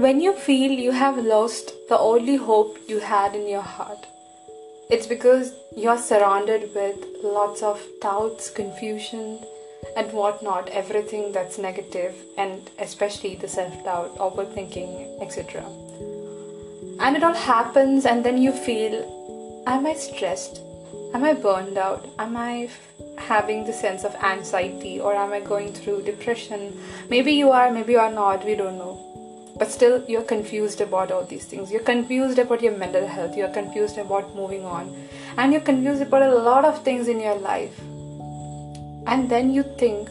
When 0.00 0.22
you 0.22 0.32
feel 0.32 0.70
you 0.72 0.92
have 0.92 1.18
lost 1.18 1.74
the 1.90 1.98
only 1.98 2.36
hope 2.36 2.78
you 2.88 3.00
had 3.00 3.34
in 3.34 3.46
your 3.46 3.60
heart, 3.60 4.06
it's 4.88 5.06
because 5.06 5.52
you're 5.76 5.98
surrounded 5.98 6.74
with 6.74 7.04
lots 7.22 7.62
of 7.62 7.82
doubts, 8.00 8.48
confusion, 8.48 9.44
and 9.98 10.10
whatnot, 10.14 10.70
everything 10.70 11.32
that's 11.32 11.58
negative, 11.58 12.14
and 12.38 12.70
especially 12.78 13.34
the 13.34 13.46
self 13.46 13.74
doubt, 13.84 14.16
overthinking, 14.16 15.20
etc. 15.20 15.66
And 16.98 17.14
it 17.14 17.22
all 17.22 17.34
happens, 17.34 18.06
and 18.06 18.24
then 18.24 18.40
you 18.40 18.52
feel, 18.52 19.62
Am 19.66 19.86
I 19.86 19.92
stressed? 19.92 20.62
Am 21.12 21.24
I 21.24 21.34
burned 21.34 21.76
out? 21.76 22.08
Am 22.18 22.38
I 22.38 22.70
having 23.18 23.66
the 23.66 23.74
sense 23.74 24.04
of 24.04 24.14
anxiety, 24.14 24.98
or 24.98 25.12
am 25.12 25.34
I 25.34 25.40
going 25.40 25.74
through 25.74 26.04
depression? 26.04 26.74
Maybe 27.10 27.32
you 27.32 27.50
are, 27.50 27.70
maybe 27.70 27.92
you 27.92 27.98
are 27.98 28.10
not, 28.10 28.46
we 28.46 28.54
don't 28.54 28.78
know 28.78 29.09
but 29.60 29.70
still 29.70 30.02
you're 30.08 30.28
confused 30.28 30.80
about 30.80 31.10
all 31.12 31.24
these 31.24 31.44
things. 31.44 31.70
You're 31.70 31.82
confused 31.88 32.38
about 32.38 32.62
your 32.62 32.76
mental 32.76 33.06
health. 33.06 33.36
You're 33.36 33.52
confused 33.56 33.98
about 33.98 34.34
moving 34.34 34.64
on. 34.64 34.86
And 35.36 35.52
you're 35.52 35.60
confused 35.60 36.00
about 36.00 36.22
a 36.22 36.34
lot 36.34 36.64
of 36.64 36.82
things 36.82 37.08
in 37.08 37.20
your 37.20 37.34
life. 37.36 37.78
And 39.06 39.28
then 39.28 39.52
you 39.52 39.64
think 39.82 40.08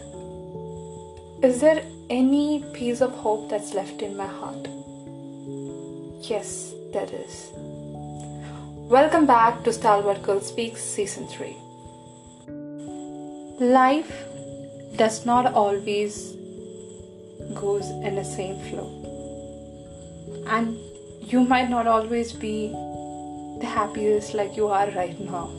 is 1.42 1.62
there 1.62 1.84
any 2.10 2.64
piece 2.74 3.02
of 3.02 3.12
hope 3.24 3.50
that's 3.50 3.74
left 3.74 4.04
in 4.04 4.16
my 4.16 4.28
heart? 4.28 4.68
Yes 6.30 6.74
there 6.94 7.10
is. 7.12 7.50
Welcome 9.00 9.26
back 9.26 9.64
to 9.64 9.74
stalwart 9.74 10.22
girl 10.22 10.42
speaks 10.42 10.84
season 10.84 11.28
3 11.28 11.56
life 13.74 14.12
does 14.96 15.26
not 15.26 15.54
always 15.54 16.22
goes 17.56 17.90
in 18.10 18.16
the 18.16 18.24
same 18.24 18.58
flow 18.70 18.99
and 20.48 20.78
you 21.22 21.42
might 21.44 21.70
not 21.70 21.88
always 21.88 22.34
be 22.34 22.70
the 23.60 23.66
happiest 23.66 24.34
like 24.34 24.56
you 24.56 24.68
are 24.68 24.90
right 24.92 25.20
now. 25.20 25.50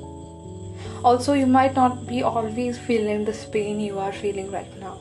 Also, 1.04 1.32
you 1.32 1.46
might 1.46 1.74
not 1.74 2.06
be 2.06 2.22
always 2.22 2.78
feeling 2.78 3.24
this 3.24 3.44
pain 3.44 3.80
you 3.80 3.98
are 3.98 4.12
feeling 4.12 4.50
right 4.50 4.80
now. 4.80 4.98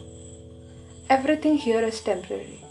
Everything 1.09 1.57
here 1.57 1.81
is 1.81 1.99
temporary. 2.01 2.63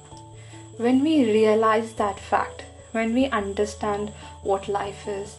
When 0.76 1.02
we 1.02 1.24
realize 1.24 1.94
that 1.94 2.20
fact, 2.20 2.64
when 2.92 3.12
we 3.12 3.26
understand 3.26 4.10
what 4.42 4.68
life 4.68 5.06
is 5.08 5.36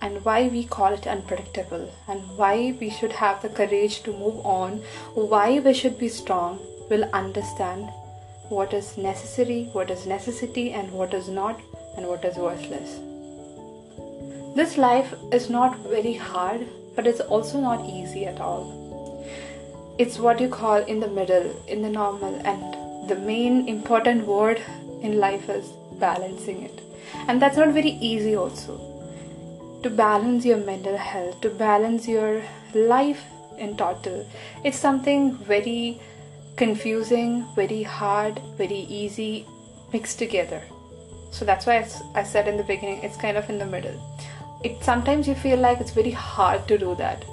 and 0.00 0.24
why 0.24 0.48
we 0.48 0.64
call 0.64 0.92
it 0.92 1.06
unpredictable 1.06 1.90
and 2.06 2.20
why 2.36 2.76
we 2.78 2.90
should 2.90 3.12
have 3.12 3.40
the 3.40 3.48
courage 3.48 4.02
to 4.02 4.12
move 4.12 4.44
on, 4.44 4.82
why 5.14 5.58
we 5.58 5.72
should 5.72 5.98
be 5.98 6.08
strong, 6.08 6.58
we'll 6.90 7.08
understand 7.12 7.88
what 8.56 8.74
is 8.74 8.98
necessary, 8.98 9.60
what 9.72 9.90
is 9.90 10.04
necessity, 10.06 10.72
and 10.72 10.92
what 10.92 11.14
is 11.14 11.28
not, 11.28 11.60
and 11.96 12.06
what 12.06 12.24
is 12.24 12.36
worthless. 12.36 13.00
This 14.54 14.76
life 14.76 15.14
is 15.32 15.48
not 15.48 15.78
very 15.94 16.12
hard, 16.12 16.66
but 16.94 17.06
it's 17.06 17.20
also 17.20 17.60
not 17.60 17.88
easy 17.88 18.26
at 18.26 18.40
all. 18.40 18.64
It's 19.98 20.18
what 20.18 20.40
you 20.40 20.48
call 20.48 20.84
in 20.94 21.00
the 21.00 21.08
middle, 21.08 21.50
in 21.66 21.82
the 21.82 21.88
normal, 21.88 22.34
and 22.44 23.08
the 23.08 23.16
main 23.16 23.68
important 23.68 24.26
word 24.26 24.60
in 25.00 25.18
life 25.18 25.48
is 25.48 25.72
balancing 25.98 26.62
it. 26.62 26.80
And 27.26 27.40
that's 27.40 27.56
not 27.56 27.74
very 27.80 27.96
easy, 28.12 28.36
also. 28.36 28.78
To 29.82 29.90
balance 29.90 30.44
your 30.44 30.58
mental 30.58 30.96
health, 30.96 31.40
to 31.40 31.50
balance 31.50 32.06
your 32.06 32.42
life 32.74 33.24
in 33.58 33.76
total, 33.76 34.26
it's 34.64 34.78
something 34.78 35.34
very 35.36 36.00
confusing, 36.56 37.46
very 37.54 37.82
hard, 37.82 38.40
very 38.56 38.86
easy, 38.88 39.46
mixed 39.92 40.18
together. 40.18 40.62
So 41.30 41.44
that's 41.44 41.66
why 41.66 41.86
I 42.14 42.22
said 42.22 42.46
in 42.46 42.56
the 42.56 42.62
beginning, 42.62 43.02
it's 43.02 43.16
kind 43.16 43.36
of 43.36 43.48
in 43.48 43.58
the 43.58 43.66
middle. 43.66 43.98
It 44.62 44.82
sometimes 44.84 45.26
you 45.26 45.34
feel 45.34 45.58
like 45.58 45.80
it's 45.80 45.90
very 45.92 46.10
hard 46.10 46.68
to 46.68 46.78
do 46.78 46.94
that, 46.96 47.24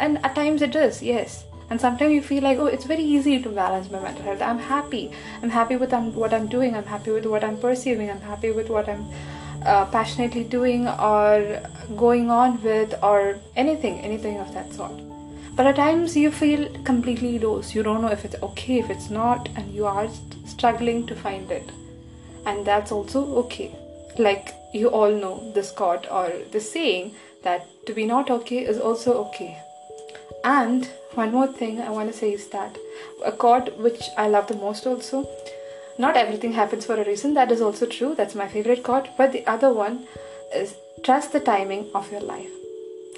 and 0.00 0.18
at 0.24 0.34
times 0.34 0.62
it 0.62 0.74
is, 0.74 1.02
yes. 1.02 1.44
And 1.70 1.80
sometimes 1.80 2.12
you 2.12 2.22
feel 2.22 2.42
like, 2.42 2.58
oh, 2.58 2.66
it's 2.66 2.84
very 2.84 3.02
easy 3.02 3.40
to 3.42 3.48
balance 3.48 3.90
my 3.90 3.98
mental 3.98 4.24
health. 4.24 4.42
I'm 4.42 4.58
happy. 4.58 5.10
I'm 5.42 5.48
happy 5.48 5.76
with 5.76 5.92
what 5.92 6.34
I'm 6.34 6.46
doing. 6.46 6.74
I'm 6.76 6.84
happy 6.84 7.12
with 7.12 7.24
what 7.24 7.44
I'm 7.44 7.56
perceiving. 7.56 8.10
I'm 8.10 8.20
happy 8.20 8.50
with 8.50 8.68
what 8.68 8.90
I'm 8.90 9.06
uh, 9.64 9.86
passionately 9.86 10.44
doing 10.44 10.86
or 10.88 11.62
going 11.96 12.30
on 12.30 12.62
with, 12.62 12.94
or 13.02 13.38
anything, 13.56 14.00
anything 14.00 14.38
of 14.38 14.52
that 14.52 14.72
sort 14.74 15.11
but 15.54 15.66
at 15.66 15.76
times 15.76 16.16
you 16.16 16.30
feel 16.30 16.68
completely 16.84 17.38
lost. 17.38 17.74
You 17.74 17.82
don't 17.82 18.02
know 18.02 18.08
if 18.08 18.24
it's 18.24 18.42
okay 18.42 18.78
if 18.78 18.90
it's 18.90 19.10
not 19.10 19.48
and 19.56 19.74
you 19.74 19.86
are 19.86 20.08
struggling 20.46 21.06
to 21.06 21.14
find 21.14 21.50
it. 21.50 21.70
And 22.46 22.66
that's 22.66 22.90
also 22.90 23.24
okay. 23.44 23.74
Like 24.18 24.54
you 24.72 24.88
all 24.88 25.10
know 25.10 25.52
this 25.54 25.70
quote 25.70 26.10
or 26.10 26.32
the 26.50 26.60
saying 26.60 27.14
that 27.42 27.66
to 27.86 27.92
be 27.92 28.06
not 28.06 28.30
okay 28.30 28.64
is 28.64 28.78
also 28.78 29.14
okay. 29.24 29.58
And 30.44 30.88
one 31.14 31.32
more 31.32 31.46
thing 31.46 31.78
i 31.78 31.90
want 31.90 32.10
to 32.10 32.18
say 32.18 32.32
is 32.32 32.48
that 32.48 32.78
a 33.22 33.30
quote 33.30 33.76
which 33.76 34.04
i 34.16 34.26
love 34.26 34.46
the 34.46 34.54
most 34.54 34.86
also 34.86 35.28
not 35.98 36.16
everything 36.16 36.52
happens 36.52 36.86
for 36.86 36.94
a 36.94 37.04
reason. 37.04 37.34
That 37.34 37.52
is 37.52 37.60
also 37.60 37.84
true. 37.84 38.14
That's 38.14 38.34
my 38.34 38.48
favorite 38.48 38.82
quote. 38.82 39.08
But 39.18 39.32
the 39.32 39.46
other 39.46 39.72
one 39.72 40.06
is 40.54 40.74
trust 41.04 41.32
the 41.32 41.40
timing 41.40 41.90
of 41.94 42.10
your 42.10 42.22
life 42.22 42.61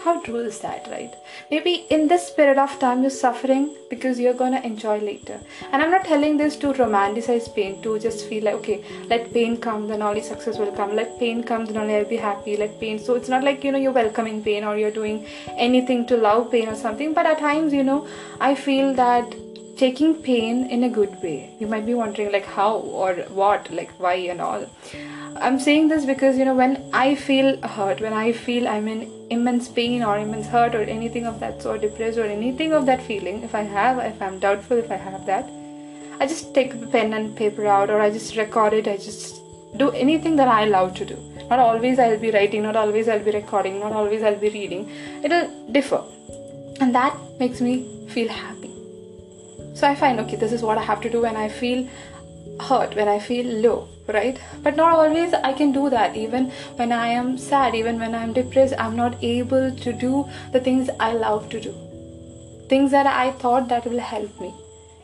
how 0.05 0.21
true 0.21 0.41
is 0.41 0.59
that, 0.61 0.87
right? 0.91 1.15
Maybe 1.51 1.87
in 1.89 2.09
this 2.09 2.31
period 2.31 2.59
of 2.59 2.79
time 2.79 3.01
you're 3.03 3.11
suffering 3.11 3.75
because 3.89 4.21
you're 4.21 4.35
gonna 4.43 4.61
enjoy 4.61 4.99
later. 4.99 5.41
And 5.73 5.83
I'm 5.83 5.91
not 5.91 6.05
telling 6.05 6.37
this 6.37 6.57
to 6.57 6.73
romanticize 6.75 7.53
pain, 7.55 7.81
to 7.83 7.99
just 7.99 8.27
feel 8.29 8.45
like, 8.45 8.55
okay, 8.57 8.85
let 9.09 9.33
pain 9.33 9.57
come, 9.57 9.89
then 9.89 10.03
only 10.03 10.23
success 10.23 10.59
will 10.59 10.73
come. 10.73 10.95
Let 10.95 11.19
pain 11.19 11.43
come, 11.43 11.65
then 11.65 11.79
only 11.79 11.97
I'll 11.97 12.05
be 12.05 12.17
happy. 12.17 12.57
Let 12.57 12.79
pain. 12.81 12.99
So 12.99 13.15
it's 13.15 13.31
not 13.31 13.43
like, 13.43 13.65
you 13.65 13.73
know, 13.73 13.79
you're 13.79 13.93
welcoming 13.93 14.43
pain 14.43 14.65
or 14.65 14.77
you're 14.77 14.91
doing 14.91 15.27
anything 15.57 16.07
to 16.09 16.17
love 16.19 16.51
pain 16.51 16.69
or 16.69 16.77
something. 16.77 17.15
But 17.15 17.27
at 17.27 17.39
times, 17.39 17.73
you 17.73 17.83
know, 17.83 18.07
I 18.41 18.55
feel 18.55 18.95
that 18.95 19.35
taking 19.77 20.15
pain 20.15 20.71
in 20.71 20.85
a 20.85 20.89
good 20.89 21.21
way. 21.23 21.51
You 21.59 21.67
might 21.67 21.87
be 21.87 21.95
wondering, 21.95 22.31
like, 22.31 22.47
how 22.47 22.77
or 22.77 23.15
what, 23.41 23.71
like, 23.71 23.91
why 23.99 24.15
and 24.15 24.41
all. 24.41 24.67
I'm 25.41 25.59
saying 25.59 25.89
this 25.89 26.05
because 26.07 26.39
you 26.39 26.45
know 26.45 26.55
when 26.55 26.89
I 26.93 27.15
feel 27.15 27.61
hurt, 27.63 28.01
when 28.01 28.13
I 28.13 28.33
feel 28.33 28.69
I'm 28.69 28.87
in 28.89 29.11
immense 29.31 29.69
pain 29.69 30.03
or 30.03 30.19
immense 30.19 30.47
hurt 30.47 30.75
or 30.75 30.83
anything 30.83 31.27
of 31.27 31.41
that 31.41 31.61
sort, 31.63 31.81
depressed 31.81 32.19
or 32.19 32.25
anything 32.25 32.73
of 32.73 32.87
that 32.87 33.03
feeling, 33.03 33.43
if 33.43 33.55
I 33.55 33.63
have, 33.63 33.99
if 33.99 34.23
I'm 34.23 34.39
doubtful, 34.39 34.79
if 34.79 34.91
I 34.91 34.97
have 34.97 35.27
that, 35.27 35.51
I 36.21 36.27
just 36.27 36.55
take 36.55 36.75
a 36.75 36.87
pen 36.87 37.13
and 37.15 37.37
paper 37.37 37.67
out 37.67 37.91
or 37.91 38.01
I 38.01 38.11
just 38.11 38.37
record 38.37 38.73
it. 38.75 38.87
I 38.87 38.97
just 38.97 39.41
do 39.77 39.91
anything 39.91 40.37
that 40.37 40.49
I 40.49 40.67
love 40.67 40.95
to 40.97 41.05
do. 41.05 41.17
Not 41.51 41.59
always 41.59 41.99
I'll 41.99 42.19
be 42.19 42.31
writing, 42.31 42.63
not 42.63 42.77
always 42.77 43.09
I'll 43.09 43.25
be 43.25 43.33
recording, 43.33 43.81
not 43.81 43.93
always 43.93 44.23
I'll 44.23 44.39
be 44.39 44.51
reading. 44.51 44.91
It'll 45.23 45.51
differ, 45.73 46.03
and 46.81 46.95
that 46.95 47.17
makes 47.41 47.61
me 47.61 48.07
feel 48.09 48.29
happy. 48.29 48.71
So 49.75 49.89
I 49.89 49.95
find 49.97 50.21
okay, 50.21 50.37
this 50.37 50.53
is 50.53 50.63
what 50.63 50.79
I 50.79 50.83
have 50.83 51.01
to 51.03 51.11
do 51.11 51.23
when 51.23 51.37
I 51.37 51.49
feel 51.49 51.89
hurt, 52.61 52.95
when 52.97 53.09
I 53.09 53.19
feel 53.19 53.47
low 53.47 53.89
right? 54.13 54.39
But 54.63 54.77
not 54.77 54.93
always 54.93 55.33
i 55.33 55.53
can 55.53 55.73
do 55.73 55.89
that. 55.91 56.17
Even 56.17 56.51
when 56.77 56.93
i 56.93 57.07
am 57.09 57.37
sad 57.39 57.75
even 57.75 57.99
when 57.99 58.15
i'm 58.15 58.33
depressed 58.33 58.75
i'm 58.79 58.97
not 58.97 59.17
able 59.23 59.71
to 59.85 59.93
do 59.93 60.27
the 60.53 60.61
things 60.61 60.91
i 61.01 61.13
love 61.13 61.49
to 61.51 61.61
do. 61.61 61.75
Things 62.69 62.91
that 62.91 63.07
i 63.07 63.31
thought 63.33 63.69
that 63.69 63.87
will 63.87 63.99
help 63.99 64.41
me. 64.41 64.55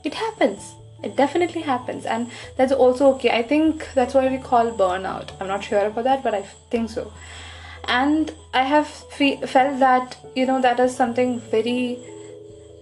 It 0.05 0.15
happens. 0.15 0.75
It 1.03 1.16
definitely 1.16 1.62
happens. 1.62 2.05
And 2.05 2.31
that's 2.59 2.72
also 2.72 3.06
okay. 3.15 3.31
I 3.31 3.43
think 3.43 3.89
that's 3.94 4.12
why 4.12 4.28
we 4.28 4.37
call 4.37 4.71
burnout. 4.71 5.31
I'm 5.41 5.49
not 5.49 5.65
sure 5.65 5.87
about 5.87 6.05
that 6.05 6.22
but 6.22 6.34
i 6.34 6.43
think 6.71 6.91
so. 6.91 7.12
And 7.89 8.34
i 8.55 8.62
have 8.62 8.87
fe- 8.87 9.41
felt 9.47 9.78
that 9.81 10.16
you 10.36 10.47
know 10.47 10.60
that 10.60 10.80
is 10.80 10.95
something 10.95 11.41
very 11.41 11.98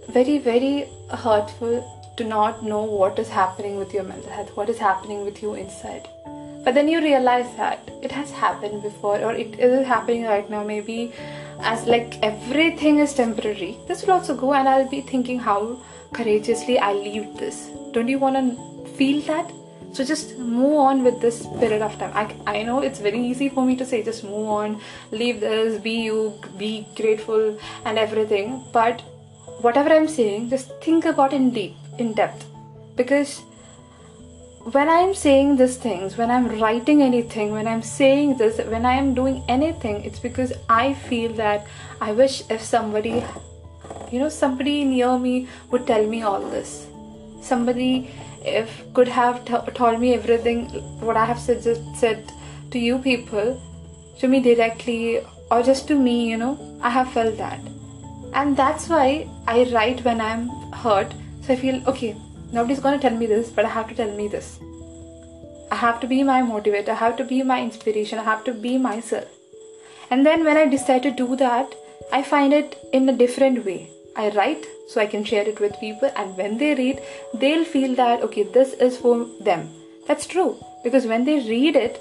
very 0.09 0.39
very 0.39 0.89
hurtful 1.11 1.95
to 2.19 2.25
not 2.25 2.63
know 2.63 2.83
what 2.83 3.19
is 3.19 3.29
happening 3.29 3.77
with 3.79 3.95
your 3.95 4.03
mental 4.03 4.31
health, 4.31 4.57
what 4.57 4.69
is 4.69 4.79
happening 4.79 5.25
with 5.25 5.43
you 5.43 5.55
inside. 5.55 6.09
But 6.65 6.75
then 6.75 6.89
you 6.89 7.01
realize 7.01 7.51
that 7.57 7.91
it 8.03 8.13
has 8.13 8.31
happened 8.31 8.83
before, 8.83 9.19
or 9.19 9.33
it 9.33 9.59
is 9.59 9.87
happening 9.87 10.25
right 10.25 10.51
now. 10.51 10.65
Maybe 10.65 11.13
as 11.61 11.87
like 11.87 12.19
everything 12.23 12.99
is 12.99 13.15
temporary, 13.15 13.77
this 13.87 14.03
will 14.03 14.15
also 14.15 14.37
go, 14.37 14.53
and 14.55 14.69
I'll 14.69 14.89
be 14.89 15.01
thinking 15.01 15.39
how 15.39 15.81
courageously 16.13 16.79
I 16.79 16.93
leave 16.93 17.37
this. 17.39 17.71
Don't 17.93 18.09
you 18.09 18.19
want 18.19 18.37
to 18.37 18.93
feel 18.97 19.23
that? 19.23 19.51
So 19.95 20.05
just 20.05 20.37
move 20.39 20.77
on 20.77 21.03
with 21.03 21.21
this 21.21 21.47
period 21.61 21.81
of 21.81 21.99
time. 21.99 22.13
I, 22.15 22.59
I 22.59 22.63
know 22.63 22.81
it's 22.81 22.99
very 22.99 23.21
easy 23.21 23.49
for 23.49 23.65
me 23.65 23.77
to 23.77 23.87
say 23.87 24.03
just 24.03 24.25
move 24.25 24.49
on, 24.49 24.81
leave 25.13 25.41
this, 25.41 25.81
be 25.81 25.93
you, 25.93 26.39
be 26.59 26.87
grateful, 26.97 27.59
and 27.85 27.99
everything. 27.99 28.63
But 28.73 29.01
whatever 29.63 29.91
I'm 29.91 30.09
saying, 30.09 30.51
just 30.51 30.81
think 30.83 31.07
about 31.07 31.33
in 31.33 31.51
deep 31.51 31.75
in 31.99 32.13
depth 32.15 32.47
because 32.97 33.43
when 34.73 34.89
I'm 34.89 35.15
saying 35.15 35.57
these 35.57 35.77
things, 35.77 36.17
when 36.19 36.31
I'm 36.31 36.61
writing 36.61 37.03
anything, 37.03 37.53
when 37.53 37.67
I'm 37.67 37.81
saying 37.81 38.37
this, 38.37 38.59
when 38.59 38.85
I 38.85 38.95
am 38.95 39.15
doing 39.15 39.43
anything, 39.49 40.05
it's 40.05 40.19
because 40.19 40.53
I 40.69 40.95
feel 40.95 41.33
that 41.35 41.67
I 42.01 42.13
wish 42.13 42.43
if 42.51 42.61
somebody, 42.61 43.25
you 44.11 44.19
know, 44.19 44.29
somebody 44.29 44.85
near 44.85 45.19
me 45.19 45.49
would 45.71 45.87
tell 45.87 46.07
me 46.07 46.23
all 46.23 46.41
this. 46.51 46.87
Somebody 47.41 48.11
if 48.45 48.83
could 48.95 49.09
have 49.09 49.45
t- 49.45 49.73
told 49.73 50.01
me 50.01 50.15
everything 50.15 50.67
what 51.01 51.17
I 51.17 51.25
have 51.25 51.39
said, 51.39 51.63
said 51.97 52.33
to 52.71 52.79
you 52.79 52.99
people, 52.99 53.61
to 54.21 54.29
me 54.29 54.41
directly 54.41 55.21
or 55.51 55.63
just 55.63 55.89
to 55.89 55.95
me, 55.95 56.29
you 56.29 56.37
know, 56.37 56.79
I 56.83 56.91
have 56.91 57.13
felt 57.13 57.37
that. 57.39 57.61
And 58.35 58.57
that's 58.57 58.89
why 58.89 59.29
I 59.47 59.65
write 59.73 60.05
when 60.05 60.21
I'm 60.21 60.49
hurt. 60.73 61.13
So 61.49 61.55
I 61.55 61.57
feel, 61.57 61.83
okay, 61.89 62.15
nobody's 62.53 62.79
gonna 62.79 62.99
tell 62.99 63.17
me 63.17 63.25
this, 63.25 63.49
but 63.49 63.65
I 63.65 63.71
have 63.71 63.89
to 63.89 63.95
tell 63.95 64.15
me 64.15 64.29
this. 64.29 64.61
I 65.73 65.77
have 65.77 65.99
to 66.01 66.07
be 66.07 66.23
my 66.23 66.43
motivator, 66.43 66.91
I 66.91 66.97
have 66.97 67.17
to 67.17 67.25
be 67.25 67.43
my 67.43 67.63
inspiration, 67.63 68.19
I 68.19 68.25
have 68.25 68.45
to 68.45 68.53
be 68.53 68.77
myself. 68.77 69.25
And 70.11 70.27
then 70.27 70.45
when 70.45 70.59
I 70.59 70.67
decide 70.67 71.05
to 71.05 71.11
do 71.11 71.37
that, 71.37 71.75
I 72.13 72.23
find 72.23 72.53
it 72.53 72.77
in 72.93 73.09
a 73.09 73.17
different 73.17 73.65
way. 73.65 73.89
I 74.15 74.29
write 74.29 74.67
so 74.89 75.01
I 75.01 75.07
can 75.07 75.25
share 75.25 75.49
it 75.49 75.59
with 75.59 75.81
people, 75.81 76.13
and 76.17 76.37
when 76.37 76.59
they 76.59 76.75
read, 76.75 77.01
they'll 77.33 77.65
feel 77.65 77.95
that 77.95 78.21
okay, 78.25 78.43
this 78.43 78.75
is 78.75 78.99
for 78.99 79.27
them. 79.41 79.71
That's 80.07 80.27
true 80.27 80.63
because 80.85 81.07
when 81.07 81.25
they 81.25 81.39
read 81.49 81.77
it, 81.77 81.99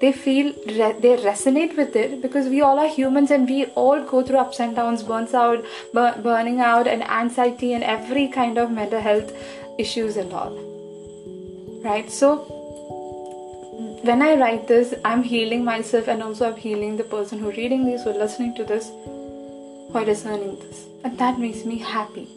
they 0.00 0.12
feel 0.12 0.52
they 0.66 1.16
resonate 1.24 1.76
with 1.76 1.96
it 1.96 2.20
because 2.20 2.48
we 2.48 2.60
all 2.60 2.78
are 2.78 2.88
humans 2.88 3.30
and 3.30 3.48
we 3.48 3.64
all 3.82 4.02
go 4.04 4.22
through 4.22 4.38
ups 4.38 4.60
and 4.60 4.76
downs, 4.76 5.02
burns 5.02 5.32
out, 5.32 5.64
burning 5.94 6.60
out, 6.60 6.86
and 6.86 7.02
anxiety, 7.02 7.72
and 7.72 7.82
every 7.82 8.28
kind 8.28 8.58
of 8.58 8.70
mental 8.70 9.00
health 9.00 9.32
issues 9.78 10.18
and 10.18 10.32
all. 10.32 10.52
Right? 11.82 12.10
So 12.10 12.44
when 14.02 14.20
I 14.20 14.34
write 14.36 14.68
this, 14.68 14.94
I'm 15.04 15.22
healing 15.22 15.64
myself 15.64 16.08
and 16.08 16.22
also 16.22 16.50
I'm 16.50 16.56
healing 16.56 16.96
the 16.96 17.04
person 17.04 17.38
who 17.38 17.50
reading 17.50 17.86
this 17.86 18.06
or 18.06 18.12
listening 18.12 18.54
to 18.56 18.64
this 18.64 18.90
or 19.94 20.04
discerning 20.04 20.58
this. 20.60 20.86
And 21.04 21.18
that 21.18 21.38
makes 21.38 21.64
me 21.64 21.78
happy. 21.78 22.28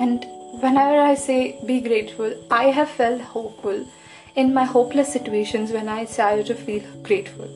And 0.00 0.24
whenever 0.60 1.00
I 1.00 1.14
say 1.14 1.60
be 1.64 1.80
grateful, 1.80 2.34
I 2.50 2.64
have 2.64 2.90
felt 2.90 3.20
hopeful 3.20 3.86
in 4.34 4.52
my 4.52 4.64
hopeless 4.64 5.12
situations 5.12 5.72
when 5.72 5.88
I 5.88 6.04
started 6.04 6.46
to 6.46 6.54
feel 6.54 6.82
grateful. 7.02 7.48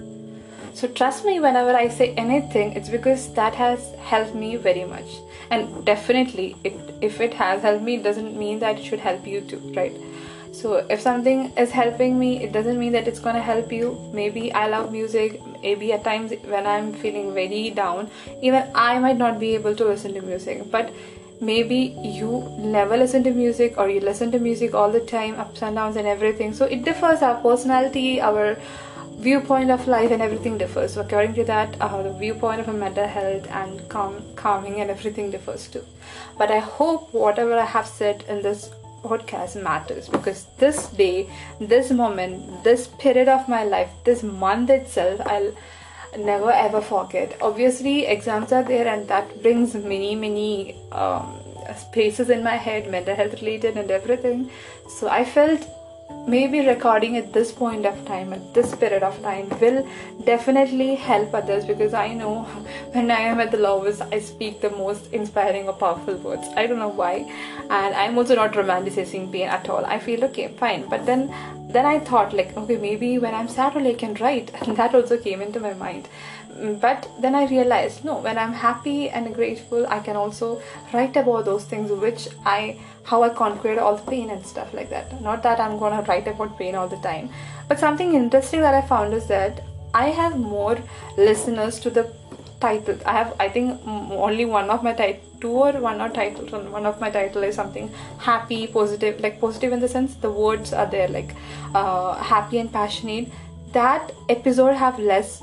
So 0.75 0.86
trust 0.86 1.25
me 1.25 1.40
whenever 1.40 1.75
I 1.75 1.88
say 1.88 2.14
anything, 2.14 2.72
it's 2.72 2.88
because 2.88 3.32
that 3.34 3.54
has 3.54 3.94
helped 3.94 4.34
me 4.34 4.56
very 4.56 4.84
much. 4.84 5.08
And 5.50 5.84
definitely, 5.84 6.56
it, 6.62 6.75
if 7.00 7.20
it 7.20 7.34
has 7.34 7.62
helped 7.62 7.82
me, 7.82 7.96
it 7.96 8.02
doesn't 8.02 8.36
mean 8.36 8.60
that 8.60 8.78
it 8.78 8.84
should 8.84 9.00
help 9.00 9.26
you 9.26 9.40
too, 9.40 9.72
right? 9.75 9.96
so 10.52 10.76
if 10.94 11.00
something 11.00 11.52
is 11.56 11.70
helping 11.70 12.19
me 12.19 12.42
it 12.42 12.52
doesn't 12.52 12.78
mean 12.78 12.92
that 12.92 13.06
it's 13.06 13.20
to 13.20 13.42
help 13.48 13.72
you 13.72 13.90
maybe 14.12 14.52
i 14.52 14.66
love 14.66 14.90
music 14.90 15.40
maybe 15.62 15.92
at 15.92 16.02
times 16.02 16.32
when 16.54 16.66
i'm 16.66 16.92
feeling 16.92 17.32
very 17.34 17.70
down 17.70 18.10
even 18.42 18.64
i 18.75 18.98
might 18.98 19.16
not 19.16 19.38
be 19.38 19.54
able 19.54 19.75
to 19.75 19.84
listen 19.84 20.14
to 20.14 20.22
music 20.22 20.70
but 20.70 20.90
maybe 21.40 21.96
you 22.02 22.52
never 22.58 22.96
listen 22.96 23.23
to 23.25 23.31
music 23.31 23.79
or 23.79 23.88
you 23.88 24.00
listen 24.00 24.31
to 24.32 24.38
music 24.38 24.75
all 24.75 24.90
the 24.90 25.00
time 25.00 25.35
ups 25.37 25.62
and 25.62 25.76
downs 25.76 25.96
and 25.96 26.06
everything. 26.06 26.52
So 26.52 26.64
it 26.64 26.85
differs 26.85 27.23
our 27.23 27.40
personality 27.40 28.20
our 28.20 28.56
viewpoint 29.19 29.70
of 29.70 29.87
life 29.88 30.11
and 30.11 30.23
everything 30.23 30.58
differs. 30.58 30.94
So 30.94 31.00
according 31.00 31.35
to 31.35 31.44
that 31.44 31.73
the 31.79 32.17
viewpoint 32.19 32.61
of 32.61 32.69
a 32.69 32.73
mental 32.73 33.06
health 33.06 33.46
and 33.50 33.88
calm, 33.88 34.23
calming 34.37 34.81
and 34.81 34.90
everything 34.90 35.31
differs 35.31 35.69
too. 35.69 35.85
But 36.37 36.50
i 36.50 36.58
hope 36.58 37.12
whatever 37.12 37.58
i 37.58 37.64
have 37.64 37.87
said 37.87 38.25
in 38.29 38.43
this 38.43 38.70
podcast 39.02 39.62
matters 39.62 40.08
because 40.08 40.46
this 40.58 40.88
day, 40.88 41.29
this 41.61 41.90
moment, 41.90 42.64
this 42.64 42.88
period 42.99 43.29
of 43.29 43.49
my 43.49 43.64
life, 43.64 43.90
this 44.05 44.23
month 44.23 44.70
itself, 44.70 45.20
I'll 45.26 45.52
never 46.16 46.50
ever 46.50 46.81
forget. 46.81 47.37
Obviously, 47.40 48.06
exams 48.06 48.52
are 48.52 48.62
there, 48.62 48.88
and 48.88 49.08
that 49.08 49.43
brings 49.43 49.75
many, 49.75 50.14
many 50.14 50.76
um, 50.93 51.40
spaces 51.76 52.31
in 52.31 52.43
my 52.43 52.56
head, 52.56 52.90
mental 52.90 53.14
health 53.14 53.34
related, 53.43 53.76
and 53.76 53.90
everything. 53.90 54.50
So 54.88 55.08
I 55.08 55.25
felt 55.25 55.69
maybe 56.26 56.60
recording 56.66 57.16
at 57.16 57.32
this 57.32 57.52
point 57.52 57.87
of 57.87 57.94
time 58.06 58.32
at 58.32 58.55
this 58.55 58.75
period 58.75 59.02
of 59.02 59.20
time 59.22 59.49
will 59.60 59.87
definitely 60.25 60.94
help 60.94 61.34
others 61.34 61.64
because 61.64 61.94
i 61.94 62.12
know 62.12 62.43
when 62.93 63.11
i 63.11 63.20
am 63.20 63.40
at 63.40 63.50
the 63.50 63.56
lowest 63.56 64.02
i 64.12 64.19
speak 64.19 64.61
the 64.61 64.70
most 64.70 65.12
inspiring 65.12 65.69
or 65.69 65.72
powerful 65.75 66.16
words 66.16 66.49
i 66.56 66.66
don't 66.66 66.78
know 66.78 66.88
why 67.02 67.14
and 67.70 67.94
i'm 67.94 68.16
also 68.16 68.34
not 68.34 68.52
romanticizing 68.52 69.31
pain 69.32 69.49
at 69.49 69.69
all 69.69 69.84
i 69.84 69.99
feel 69.99 70.25
okay 70.25 70.49
fine 70.58 70.87
but 70.88 71.04
then 71.06 71.28
then 71.69 71.87
i 71.87 71.99
thought 71.99 72.32
like 72.32 72.56
okay 72.56 72.76
maybe 72.76 73.19
when 73.19 73.35
i'm 73.35 73.49
sad 73.49 73.76
only 73.76 73.91
i 73.91 73.94
can 73.94 74.15
write. 74.15 74.50
And 74.62 74.76
that 74.76 74.94
also 74.94 75.19
came 75.19 75.43
into 75.43 75.61
my 75.61 75.75
mind. 75.75 76.09
Mm, 76.59 76.81
but 76.81 77.09
then 77.20 77.35
I 77.35 77.47
realized 77.47 78.05
no, 78.05 78.19
when 78.19 78.38
I'm 78.38 78.53
happy 78.53 79.09
and 79.11 79.35
grateful, 79.35 79.87
I 79.87 80.00
can 80.00 80.17
also 80.17 80.61
write 80.93 81.17
about 81.17 81.44
those 81.44 81.65
things 81.65 81.91
which 81.91 82.29
I 82.44 82.79
how 83.05 83.23
I 83.23 83.29
conquered 83.29 83.79
all 83.79 83.97
the 83.97 84.11
pain 84.11 84.31
and 84.31 84.44
stuff 84.44 84.75
like 84.75 84.91
that. 84.91 85.20
Not 85.23 85.43
that 85.44 85.61
I'm 85.61 85.79
gonna 85.79 86.03
write 86.03 86.26
about 86.26 86.59
pain 86.59 86.75
all 86.75 86.88
the 86.88 87.03
time, 87.09 87.31
but 87.69 87.79
something 87.79 88.14
interesting 88.14 88.61
that 88.62 88.75
I 88.75 88.82
found 88.94 89.14
is 89.14 89.26
that 89.29 89.62
I 89.94 90.09
have 90.09 90.38
more 90.38 90.79
listeners 91.17 91.81
to 91.81 91.91
the 91.91 92.05
title. 92.60 92.99
I 93.06 93.12
have 93.12 93.34
I 93.38 93.49
think 93.49 93.81
only 93.87 94.44
one 94.44 94.70
of 94.70 94.82
my 94.82 94.93
title 94.93 95.28
two 95.40 95.50
or 95.50 95.72
one 95.81 96.00
or 96.00 96.08
titles 96.08 96.50
one 96.50 96.87
of 96.87 97.00
my 97.00 97.10
title 97.10 97.43
is 97.43 97.55
something 97.55 97.90
happy 98.19 98.66
positive 98.66 99.20
like 99.20 99.40
positive 99.40 99.72
in 99.72 99.81
the 99.81 99.88
sense 99.88 100.14
the 100.14 100.31
words 100.31 100.72
are 100.72 100.87
there 100.87 101.08
like 101.08 101.34
uh, 101.75 102.14
happy 102.14 102.58
and 102.58 102.72
passionate 102.72 103.28
that 103.72 104.12
episode 104.28 104.75
have 104.75 104.99
less 104.99 105.43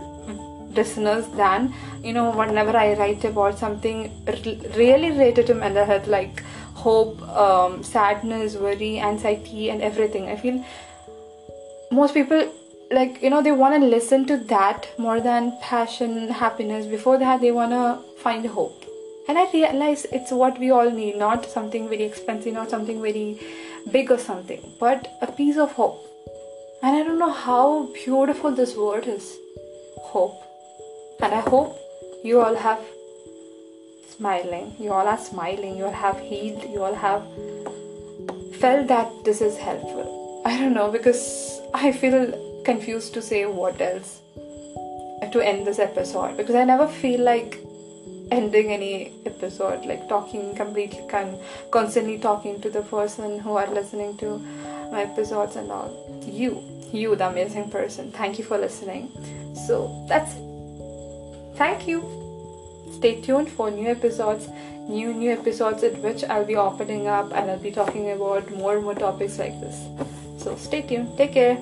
listeners 0.75 1.27
than 1.37 1.73
you 2.03 2.13
know 2.13 2.31
whenever 2.31 2.75
i 2.75 2.93
write 2.95 3.23
about 3.23 3.57
something 3.57 4.11
really 4.75 5.11
related 5.11 5.47
to 5.47 5.53
mental 5.53 5.85
health 5.85 6.07
like 6.07 6.43
hope 6.73 7.21
um, 7.29 7.81
sadness 7.83 8.55
worry 8.55 8.99
anxiety 8.99 9.69
and 9.69 9.81
everything 9.81 10.27
i 10.27 10.35
feel 10.35 10.63
most 11.91 12.13
people 12.13 12.51
like 12.91 13.21
you 13.21 13.29
know 13.29 13.41
they 13.41 13.51
want 13.51 13.81
to 13.81 13.87
listen 13.87 14.25
to 14.27 14.37
that 14.37 14.87
more 14.97 15.19
than 15.19 15.57
passion 15.61 16.29
happiness. 16.29 16.85
Before 16.85 17.17
that 17.17 17.41
they 17.41 17.51
want 17.51 17.71
to 17.71 17.99
find 18.21 18.45
hope. 18.45 18.81
And 19.27 19.39
i 19.39 19.49
realize 19.51 20.05
it's 20.11 20.31
what 20.31 20.59
we 20.59 20.69
all 20.69 20.91
need 20.91 21.17
not 21.17 21.45
something 21.45 21.89
very 21.89 22.03
expensive 22.03 22.53
not 22.53 22.69
something 22.69 23.01
very 23.01 23.39
big 23.91 24.11
or 24.11 24.19
something 24.19 24.61
but 24.79 25.07
a 25.21 25.31
piece 25.31 25.57
of 25.57 25.71
hope. 25.71 26.01
And 26.83 26.95
i 26.95 27.03
don't 27.03 27.17
know 27.17 27.31
how 27.31 27.87
beautiful 27.93 28.51
this 28.51 28.75
word 28.75 29.07
is 29.07 29.35
hope. 30.15 30.41
And 31.21 31.33
I 31.33 31.39
hope 31.39 31.77
you 32.23 32.41
all 32.41 32.55
have 32.55 32.79
smiling, 34.15 34.75
you 34.79 34.91
all 34.91 35.07
are 35.07 35.17
smiling, 35.17 35.77
you 35.77 35.85
all 35.85 35.91
have 35.91 36.19
healed, 36.19 36.63
you 36.69 36.83
all 36.83 36.93
have 36.93 37.23
felt 38.59 38.87
that 38.87 39.11
this 39.23 39.41
is 39.41 39.57
helpful. 39.57 40.43
I 40.45 40.57
don't 40.59 40.73
know 40.73 40.91
because 40.91 41.59
I 41.73 41.91
feel 41.91 42.19
confused 42.65 43.13
to 43.13 43.21
say 43.21 43.45
what 43.45 43.79
else 43.81 44.21
to 45.31 45.41
end 45.41 45.65
this 45.65 45.79
episode 45.79 46.35
because 46.37 46.55
I 46.55 46.63
never 46.63 46.87
feel 46.87 47.21
like 47.21 47.59
ending 48.31 48.71
any 48.71 49.13
episode 49.25 49.85
like 49.85 50.09
talking 50.09 50.55
completely 50.55 51.07
con- 51.09 51.37
constantly 51.71 52.17
talking 52.17 52.59
to 52.61 52.69
the 52.69 52.81
person 52.81 53.39
who 53.39 53.55
are 53.55 53.67
listening 53.67 54.17
to 54.17 54.37
my 54.91 55.03
episodes 55.03 55.55
and 55.55 55.71
all 55.71 56.21
you 56.25 56.63
you 56.91 57.15
the 57.15 57.27
amazing 57.27 57.69
person 57.69 58.11
thank 58.11 58.39
you 58.39 58.43
for 58.43 58.57
listening 58.57 59.11
so 59.67 60.05
that's 60.09 60.35
it 60.35 60.55
Thank 61.57 61.87
you. 61.87 62.03
Stay 62.91 63.21
tuned 63.21 63.49
for 63.49 63.71
new 63.71 63.87
episodes, 63.87 64.49
new 64.89 65.13
new 65.13 65.31
episodes 65.31 65.83
in 65.83 66.01
which 66.01 66.23
I'll 66.25 66.45
be 66.45 66.57
opening 66.57 67.07
up 67.07 67.31
and 67.33 67.49
I'll 67.49 67.59
be 67.59 67.71
talking 67.71 68.11
about 68.11 68.51
more 68.51 68.75
and 68.75 68.83
more 68.83 68.95
topics 68.95 69.39
like 69.39 69.59
this. 69.61 69.77
So 70.37 70.55
stay 70.57 70.81
tuned. 70.81 71.17
Take 71.17 71.33
care. 71.33 71.57